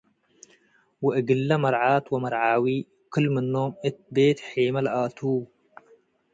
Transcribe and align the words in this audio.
ወእግለ 1.05 1.49
መርዓት 1.63 2.05
ወመርዓዊ 2.13 2.65
ክል-ምኖም 3.13 3.71
እት 3.87 3.97
ቤት- 4.13 4.45
ሔመ 4.49 4.75
ለኣትዉ። 4.85 5.23